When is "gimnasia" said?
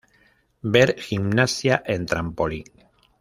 1.03-1.79